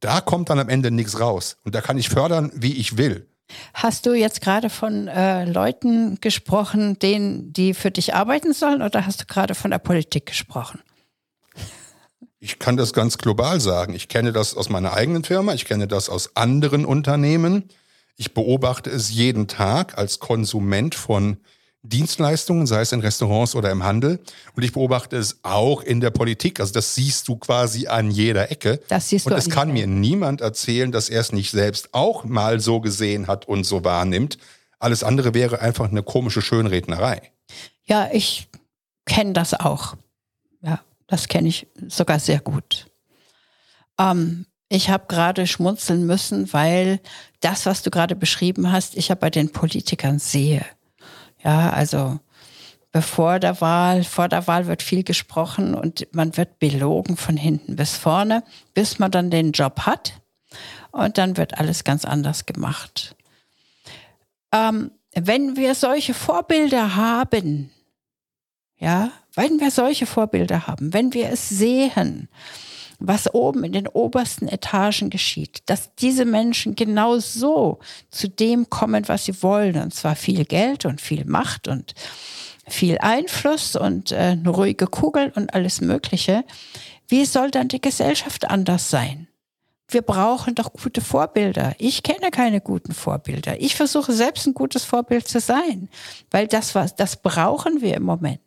[0.00, 1.56] da kommt dann am Ende nichts raus.
[1.64, 3.28] Und da kann ich fördern, wie ich will.
[3.74, 9.06] Hast du jetzt gerade von äh, Leuten gesprochen, denen, die für dich arbeiten sollen, oder
[9.06, 10.80] hast du gerade von der Politik gesprochen?
[12.44, 13.94] Ich kann das ganz global sagen.
[13.94, 17.70] Ich kenne das aus meiner eigenen Firma, ich kenne das aus anderen Unternehmen.
[18.16, 21.38] Ich beobachte es jeden Tag als Konsument von
[21.82, 24.20] Dienstleistungen, sei es in Restaurants oder im Handel.
[24.54, 26.60] Und ich beobachte es auch in der Politik.
[26.60, 28.78] Also das siehst du quasi an jeder Ecke.
[28.88, 32.24] Das siehst und du es kann mir niemand erzählen, dass er es nicht selbst auch
[32.24, 34.36] mal so gesehen hat und so wahrnimmt.
[34.78, 37.22] Alles andere wäre einfach eine komische Schönrednerei.
[37.86, 38.48] Ja, ich
[39.06, 39.96] kenne das auch.
[41.06, 42.86] Das kenne ich sogar sehr gut.
[43.98, 47.00] Ähm, ich habe gerade schmunzeln müssen, weil
[47.40, 50.64] das, was du gerade beschrieben hast, ich ja bei den Politikern sehe.
[51.42, 52.18] Ja, also
[52.90, 57.76] bevor der Wahl, vor der Wahl wird viel gesprochen und man wird belogen von hinten
[57.76, 60.20] bis vorne, bis man dann den Job hat
[60.92, 63.16] und dann wird alles ganz anders gemacht.
[64.52, 67.70] Ähm, wenn wir solche Vorbilder haben,
[68.78, 72.28] ja, wenn wir solche Vorbilder haben, wenn wir es sehen,
[72.98, 79.08] was oben in den obersten Etagen geschieht, dass diese Menschen genau so zu dem kommen,
[79.08, 81.94] was sie wollen, und zwar viel Geld und viel Macht und
[82.66, 86.44] viel Einfluss und äh, eine ruhige Kugel und alles Mögliche.
[87.08, 89.28] Wie soll dann die Gesellschaft anders sein?
[89.88, 91.74] Wir brauchen doch gute Vorbilder.
[91.78, 93.60] Ich kenne keine guten Vorbilder.
[93.60, 95.90] Ich versuche selbst ein gutes Vorbild zu sein,
[96.30, 98.40] weil das was, das brauchen wir im Moment.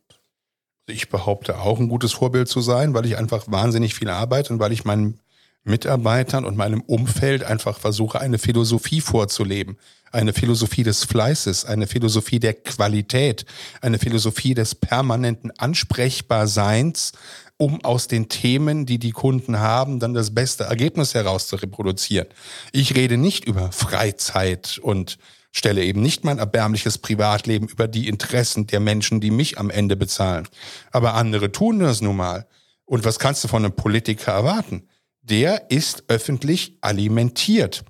[0.90, 4.60] Ich behaupte auch ein gutes Vorbild zu sein, weil ich einfach wahnsinnig viel arbeite und
[4.60, 5.20] weil ich meinen
[5.66, 9.78] Mitarbeitern und meinem Umfeld einfach versuche, eine Philosophie vorzuleben.
[10.14, 13.46] Eine Philosophie des Fleißes, eine Philosophie der Qualität,
[13.82, 17.12] eine Philosophie des permanenten Ansprechbarseins,
[17.58, 22.28] um aus den Themen, die die Kunden haben, dann das beste Ergebnis heraus zu reproduzieren.
[22.72, 25.18] Ich rede nicht über Freizeit und
[25.52, 29.96] stelle eben nicht mein erbärmliches Privatleben über die Interessen der Menschen, die mich am Ende
[29.96, 30.48] bezahlen.
[30.92, 32.48] Aber andere tun das nun mal.
[32.86, 34.88] Und was kannst du von einem Politiker erwarten?
[35.30, 37.84] der ist öffentlich alimentiert.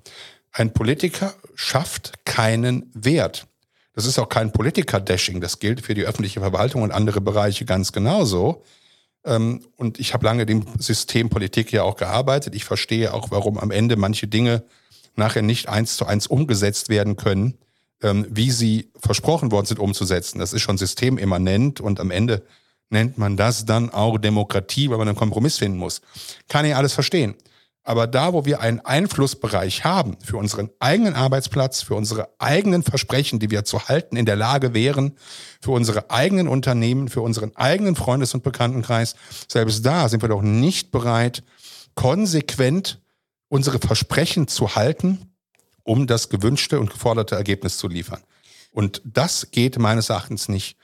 [0.52, 3.46] Ein Politiker schafft keinen Wert.
[3.92, 5.40] Das ist auch kein Politiker-Dashing.
[5.40, 8.64] Das gilt für die öffentliche Verwaltung und andere Bereiche ganz genauso.
[9.24, 12.54] Ähm, und ich habe lange dem System Politik ja auch gearbeitet.
[12.54, 14.64] Ich verstehe auch, warum am Ende manche Dinge
[15.18, 17.58] nachher nicht eins zu eins umgesetzt werden können,
[18.02, 20.38] ähm, wie sie versprochen worden sind umzusetzen.
[20.38, 22.42] Das ist schon systemimmanent und am Ende
[22.90, 26.00] nennt man das dann auch Demokratie, weil man einen Kompromiss finden muss.
[26.48, 27.34] Kann ich alles verstehen.
[27.88, 33.38] Aber da, wo wir einen Einflussbereich haben für unseren eigenen Arbeitsplatz, für unsere eigenen Versprechen,
[33.38, 35.16] die wir zu halten in der Lage wären,
[35.62, 39.14] für unsere eigenen Unternehmen, für unseren eigenen Freundes- und Bekanntenkreis,
[39.48, 41.42] selbst da sind wir doch nicht bereit,
[41.94, 43.00] konsequent
[43.48, 45.34] unsere Versprechen zu halten,
[45.82, 48.22] um das gewünschte und geforderte Ergebnis zu liefern.
[48.72, 50.76] Und das geht meines Erachtens nicht.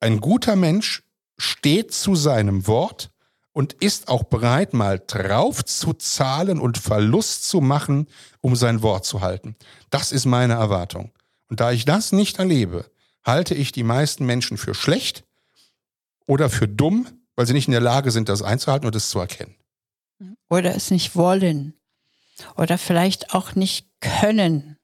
[0.00, 1.02] Ein guter Mensch
[1.38, 3.10] steht zu seinem Wort
[3.52, 8.08] und ist auch bereit, mal drauf zu zahlen und Verlust zu machen,
[8.40, 9.56] um sein Wort zu halten.
[9.90, 11.12] Das ist meine Erwartung.
[11.48, 12.90] Und da ich das nicht erlebe,
[13.24, 15.24] halte ich die meisten Menschen für schlecht
[16.26, 17.06] oder für dumm,
[17.36, 19.54] weil sie nicht in der Lage sind, das einzuhalten und es zu erkennen.
[20.48, 21.74] Oder es nicht wollen.
[22.56, 24.78] Oder vielleicht auch nicht können.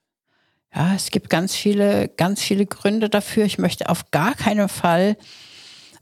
[0.74, 3.44] Ja, es gibt ganz viele, ganz viele Gründe dafür.
[3.44, 5.16] Ich möchte auf gar keinen Fall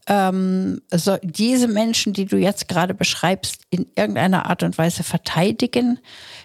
[0.08, 5.98] ähm, so diese Menschen, die du jetzt gerade beschreibst, in irgendeiner Art und Weise verteidigen.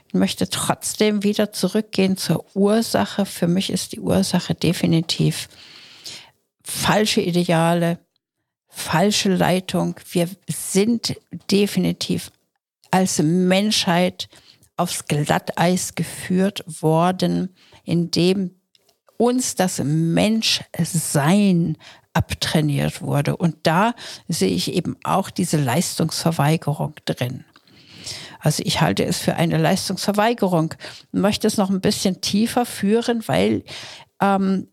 [0.08, 3.25] Ich möchte trotzdem wieder zurückgehen zur Ursache.
[3.25, 5.47] Für mich ist die Ursache definitiv
[6.63, 7.99] falsche Ideale,
[8.67, 9.95] falsche Leitung.
[10.12, 11.15] Wir sind
[11.51, 12.32] definitiv
[12.91, 14.30] als Menschheit
[14.77, 18.56] aufs Glatteis geführt worden, indem
[19.17, 21.77] uns das Menschsein
[22.13, 23.38] abtrainiert wurde.
[23.38, 23.93] Und da
[24.27, 27.45] sehe ich eben auch diese Leistungsverweigerung drin.
[28.39, 30.73] Also ich halte es für eine Leistungsverweigerung.
[31.13, 33.63] Ich möchte es noch ein bisschen tiefer führen, weil
[34.19, 34.67] ähm,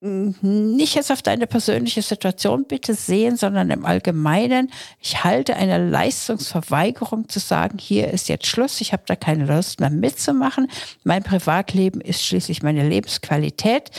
[0.00, 4.70] nicht jetzt auf deine persönliche Situation bitte sehen, sondern im Allgemeinen.
[5.00, 9.80] Ich halte eine Leistungsverweigerung zu sagen, hier ist jetzt Schluss, ich habe da keine Lust
[9.80, 10.70] mehr mitzumachen.
[11.02, 13.90] Mein Privatleben ist schließlich meine Lebensqualität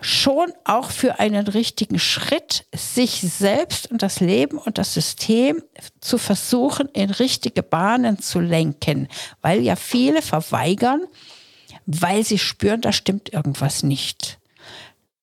[0.00, 5.62] schon auch für einen richtigen Schritt, sich selbst und das Leben und das System
[6.00, 9.08] zu versuchen, in richtige Bahnen zu lenken,
[9.40, 11.02] weil ja viele verweigern,
[11.86, 14.38] weil sie spüren, da stimmt irgendwas nicht.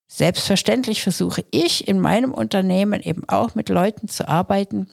[0.07, 4.89] Selbstverständlich versuche ich in meinem Unternehmen eben auch mit Leuten zu arbeiten,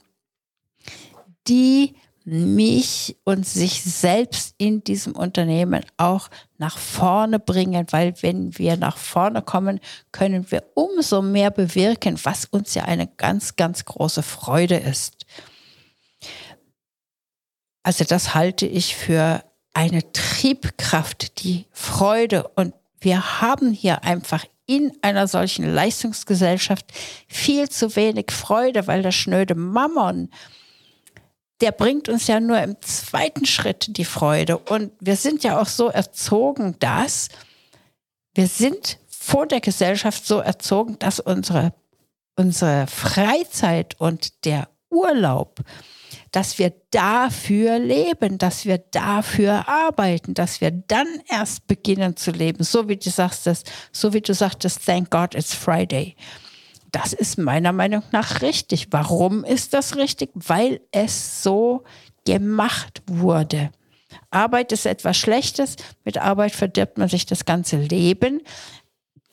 [1.47, 8.77] die mich und sich selbst in diesem Unternehmen auch nach vorne bringen, weil wenn wir
[8.77, 9.79] nach vorne kommen,
[10.11, 15.25] können wir umso mehr bewirken, was uns ja eine ganz, ganz große Freude ist.
[17.83, 22.47] Also das halte ich für eine Triebkraft, die Freude.
[22.55, 26.85] Und wir haben hier einfach in einer solchen Leistungsgesellschaft
[27.27, 30.29] viel zu wenig Freude, weil der schnöde Mammon,
[31.61, 34.57] der bringt uns ja nur im zweiten Schritt die Freude.
[34.57, 37.29] Und wir sind ja auch so erzogen, dass
[38.33, 41.73] wir sind vor der Gesellschaft so erzogen, dass unsere,
[42.35, 45.59] unsere Freizeit und der Urlaub,
[46.31, 52.63] dass wir dafür leben, dass wir dafür arbeiten, dass wir dann erst beginnen zu leben,
[52.63, 53.49] so wie du sagst,
[53.91, 56.15] so wie du sagtest, thank God it's Friday.
[56.91, 58.87] Das ist meiner Meinung nach richtig.
[58.91, 60.31] Warum ist das richtig?
[60.33, 61.83] Weil es so
[62.25, 63.71] gemacht wurde.
[64.29, 65.77] Arbeit ist etwas Schlechtes.
[66.03, 68.41] Mit Arbeit verdirbt man sich das ganze Leben.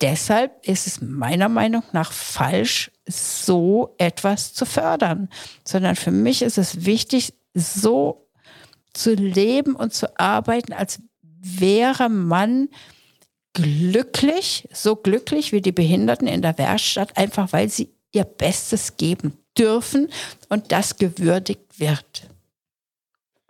[0.00, 5.28] Deshalb ist es meiner Meinung nach falsch, so etwas zu fördern,
[5.64, 8.28] sondern für mich ist es wichtig, so
[8.92, 11.00] zu leben und zu arbeiten, als
[11.40, 12.68] wäre man
[13.54, 19.36] glücklich, so glücklich wie die Behinderten in der Werkstatt, einfach weil sie ihr Bestes geben
[19.56, 20.08] dürfen
[20.48, 22.28] und das gewürdigt wird.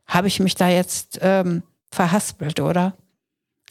[0.06, 2.96] Habe ich mich da jetzt ähm, verhaspelt, oder?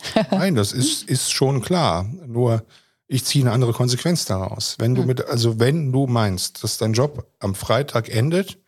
[0.31, 2.09] Nein, das ist, ist schon klar.
[2.25, 2.65] Nur
[3.07, 4.75] ich ziehe eine andere Konsequenz daraus.
[4.79, 8.59] Wenn du mit, also wenn du meinst, dass dein Job am Freitag endet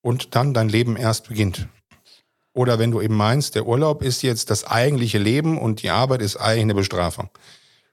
[0.00, 1.68] und dann dein Leben erst beginnt,
[2.54, 6.22] oder wenn du eben meinst, der Urlaub ist jetzt das eigentliche Leben und die Arbeit
[6.22, 7.28] ist eigentlich eine Bestrafung.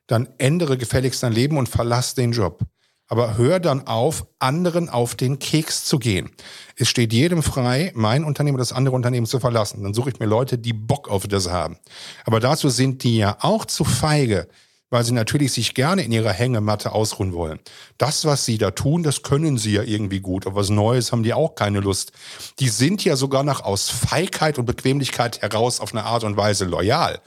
[0.07, 2.61] Dann ändere gefälligst dein Leben und verlass den Job.
[3.07, 6.31] Aber hör dann auf, anderen auf den Keks zu gehen.
[6.75, 9.83] Es steht jedem frei, mein Unternehmen oder das andere Unternehmen zu verlassen.
[9.83, 11.77] Dann suche ich mir Leute, die Bock auf das haben.
[12.25, 14.47] Aber dazu sind die ja auch zu feige,
[14.93, 17.59] weil sie natürlich sich gerne in ihrer Hängematte ausruhen wollen.
[17.97, 21.23] Das, was sie da tun, das können sie ja irgendwie gut, aber was Neues haben
[21.23, 22.11] die auch keine Lust.
[22.59, 26.65] Die sind ja sogar noch aus Feigheit und Bequemlichkeit heraus auf eine Art und Weise
[26.65, 27.19] loyal.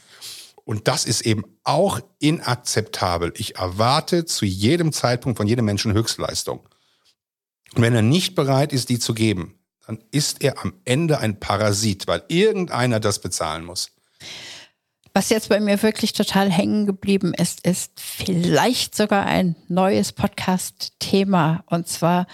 [0.66, 3.32] Und das ist eben auch inakzeptabel.
[3.36, 6.68] Ich erwarte zu jedem Zeitpunkt von jedem Menschen Höchstleistung.
[7.74, 11.38] Und wenn er nicht bereit ist, die zu geben, dann ist er am Ende ein
[11.38, 13.92] Parasit, weil irgendeiner das bezahlen muss.
[15.14, 21.62] Was jetzt bei mir wirklich total hängen geblieben ist, ist vielleicht sogar ein neues Podcast-Thema.
[21.66, 22.26] Und zwar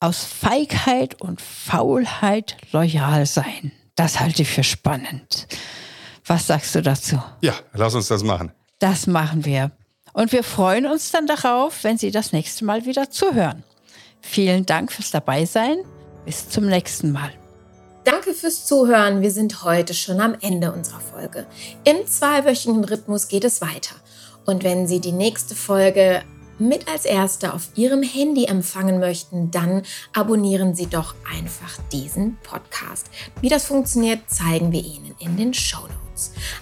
[0.00, 3.72] aus Feigheit und Faulheit loyal sein.
[3.94, 5.48] Das halte ich für spannend.
[6.30, 7.20] Was sagst du dazu?
[7.40, 8.52] Ja, lass uns das machen.
[8.78, 9.72] Das machen wir.
[10.12, 13.64] Und wir freuen uns dann darauf, wenn Sie das nächste Mal wieder zuhören.
[14.20, 15.78] Vielen Dank fürs Dabeisein.
[16.24, 17.32] Bis zum nächsten Mal.
[18.04, 19.22] Danke fürs Zuhören.
[19.22, 21.46] Wir sind heute schon am Ende unserer Folge.
[21.82, 23.96] Im zweiwöchigen Rhythmus geht es weiter.
[24.46, 26.22] Und wenn Sie die nächste Folge
[26.60, 33.10] mit als erste auf Ihrem Handy empfangen möchten, dann abonnieren Sie doch einfach diesen Podcast.
[33.40, 35.99] Wie das funktioniert, zeigen wir Ihnen in den Show Notes.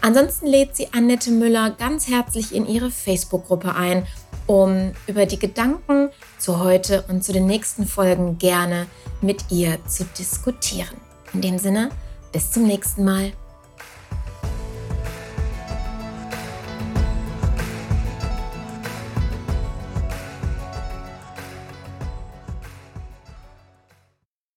[0.00, 4.06] Ansonsten lädt Sie Annette Müller ganz herzlich in ihre Facebook-Gruppe ein,
[4.46, 8.86] um über die Gedanken zu heute und zu den nächsten Folgen gerne
[9.20, 10.96] mit ihr zu diskutieren.
[11.34, 11.90] In dem Sinne,
[12.32, 13.32] bis zum nächsten Mal.